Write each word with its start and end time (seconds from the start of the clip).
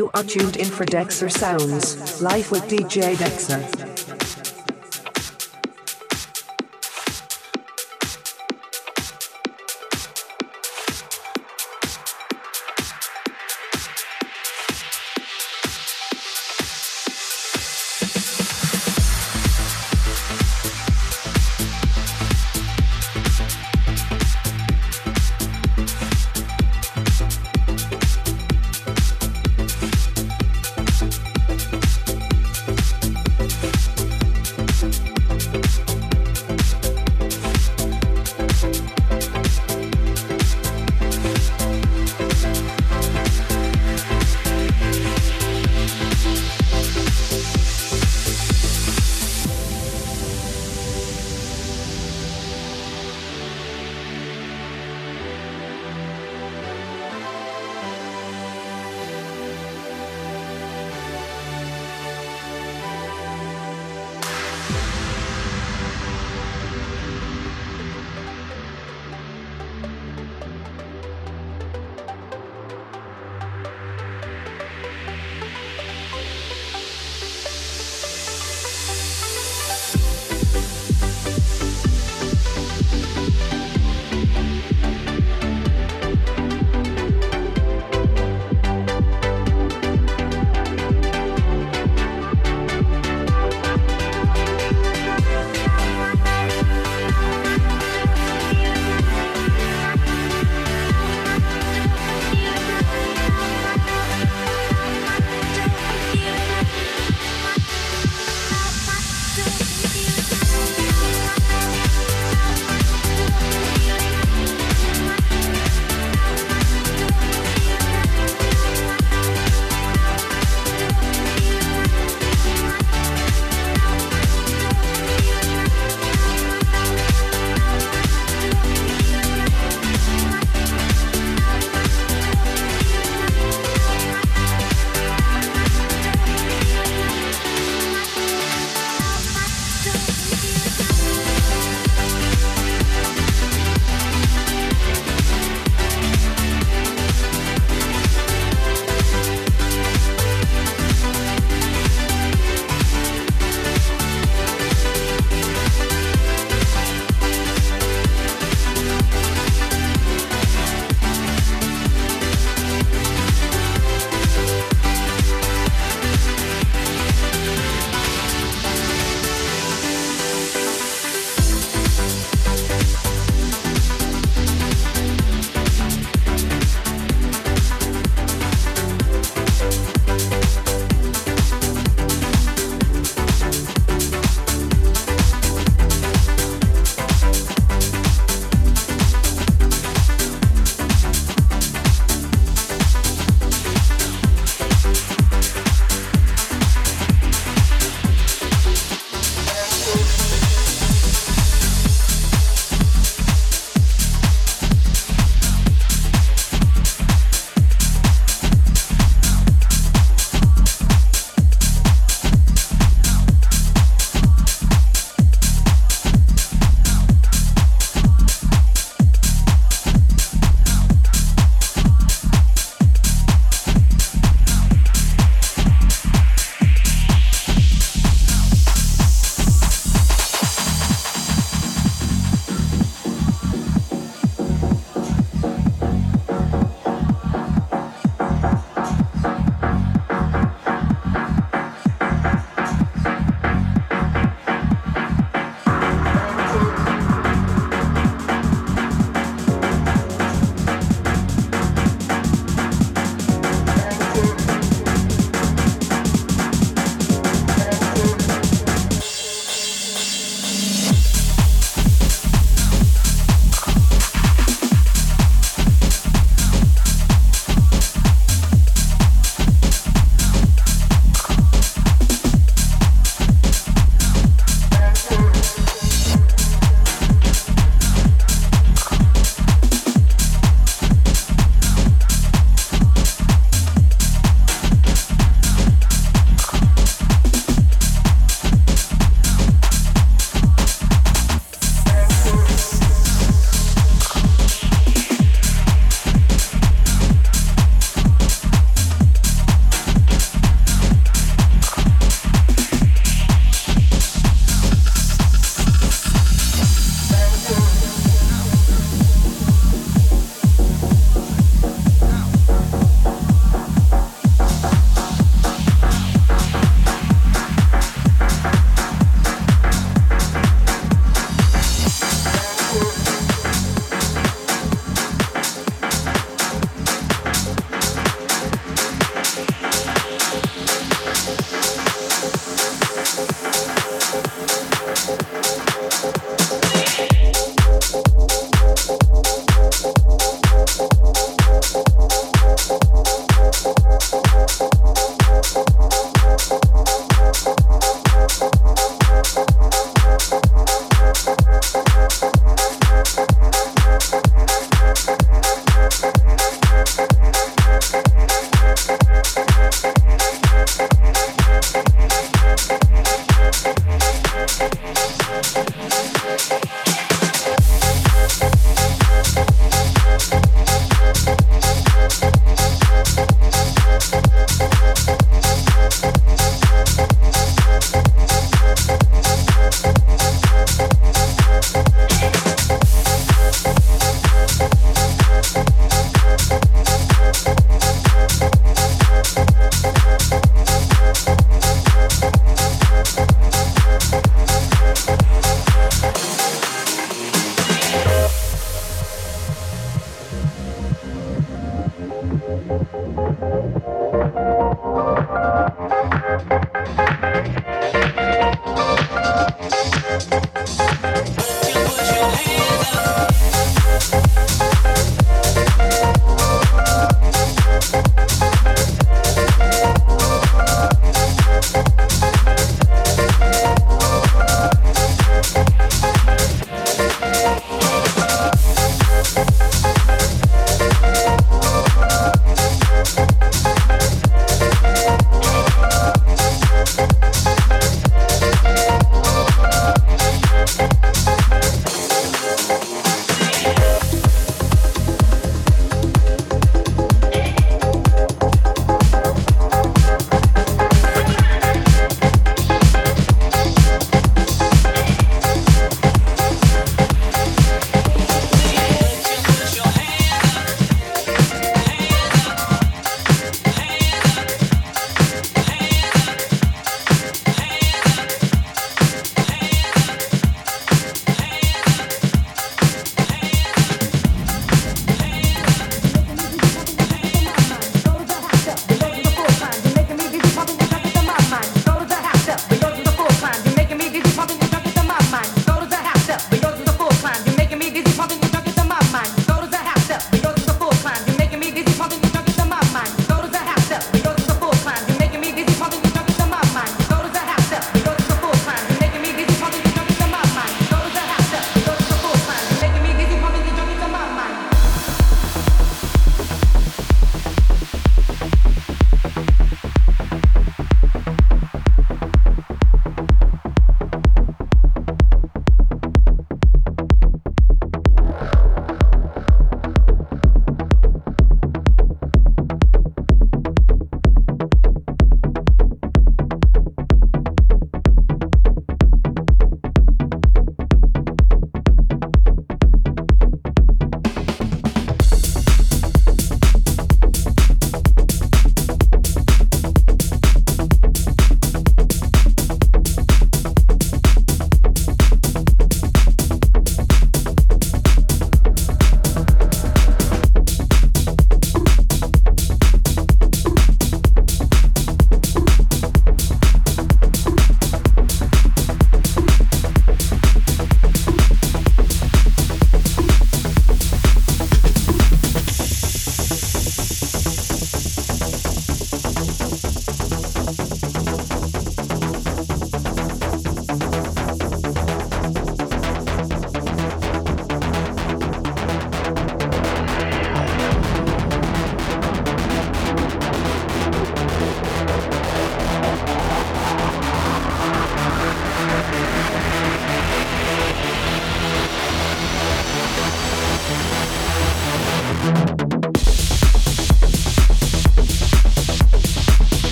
You 0.00 0.10
are 0.14 0.24
tuned 0.24 0.56
in 0.56 0.64
for 0.64 0.86
Dexter 0.86 1.28
Sounds, 1.28 2.22
live 2.22 2.50
with 2.50 2.62
DJ 2.62 3.18
Dexter. 3.18 3.89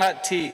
not 0.00 0.24
tea. 0.24 0.50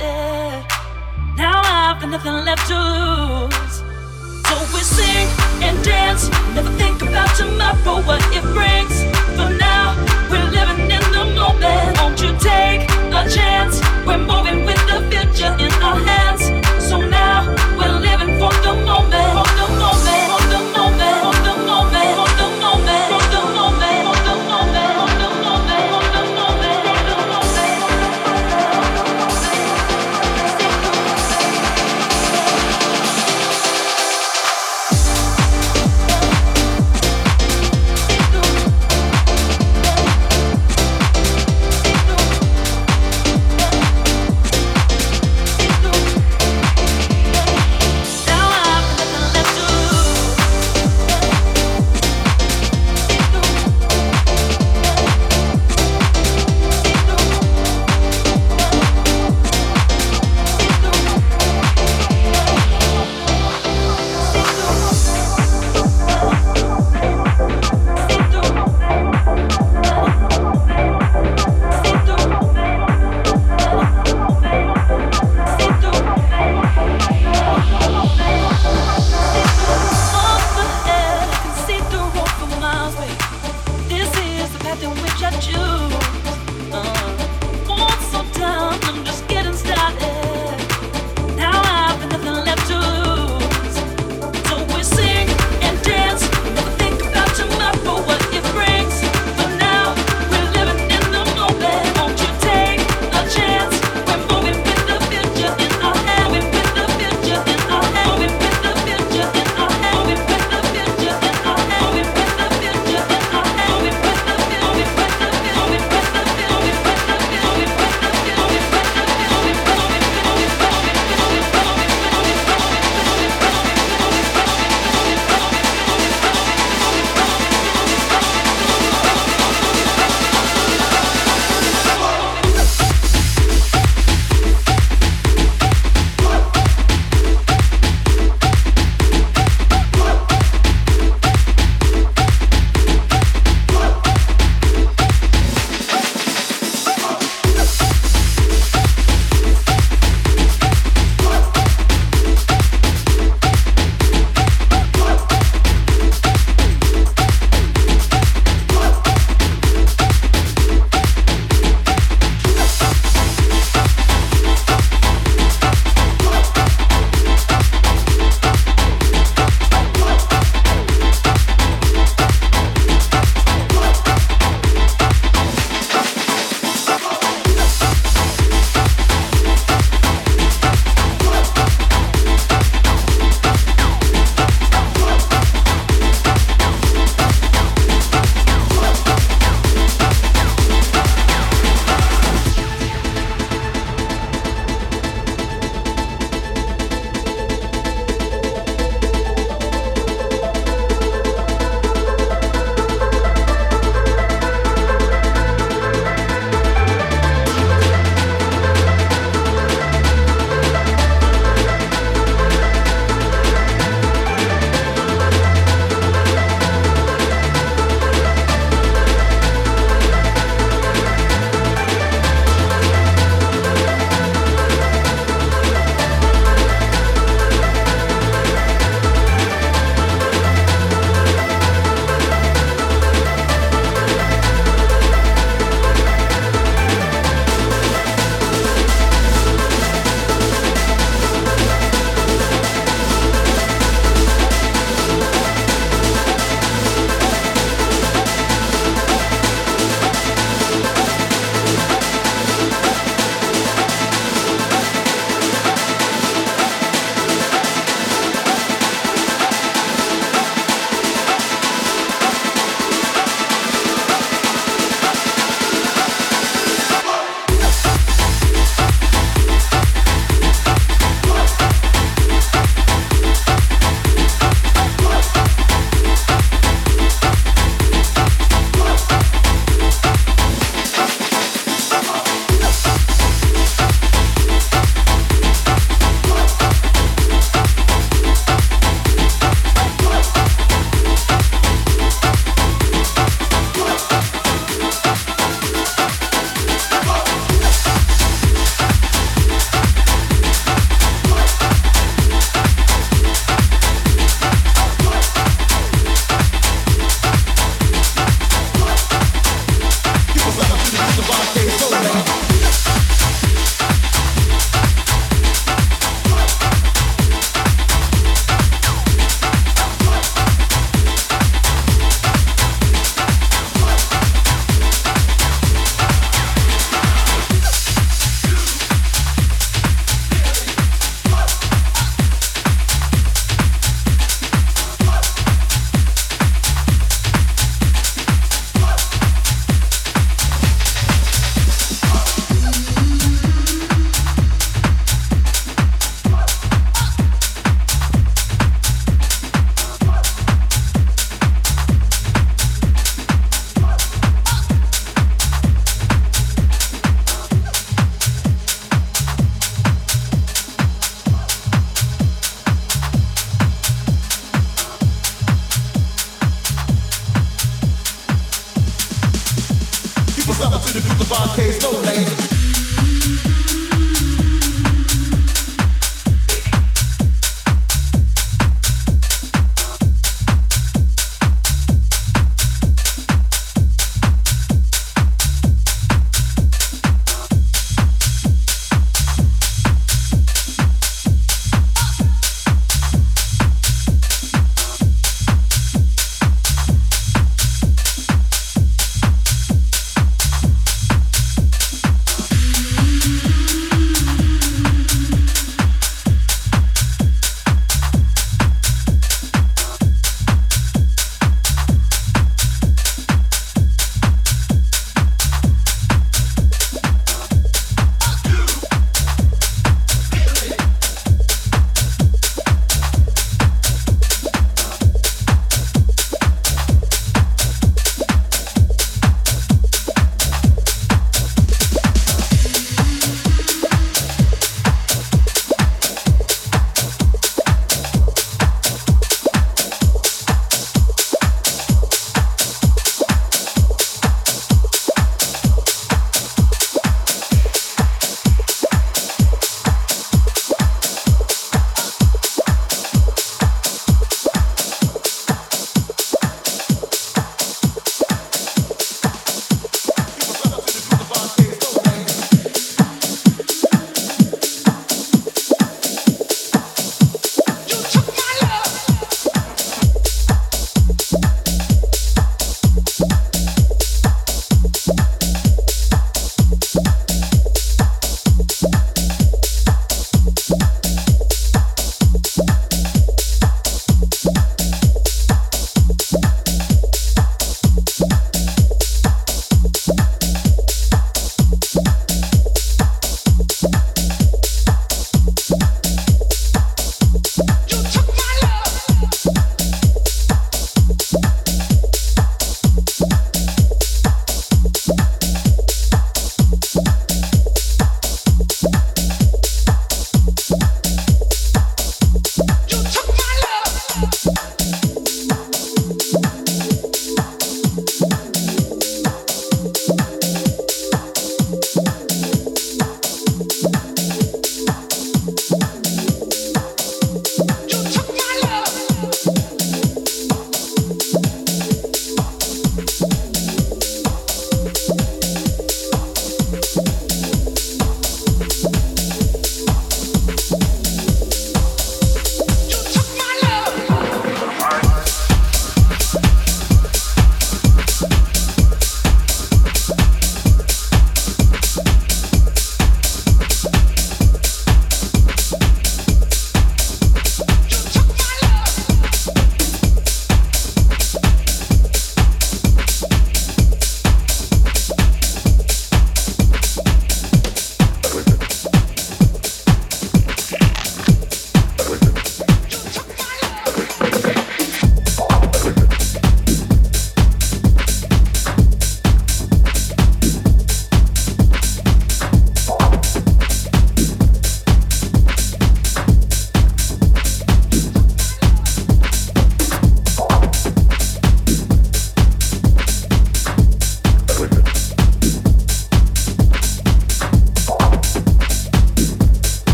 Now 0.00 1.60
I've 1.62 2.00
got 2.00 2.10
nothing 2.10 2.44
left 2.44 2.68
to. 2.68 2.89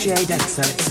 DJ 0.00 0.24
Dexter. 0.26 0.89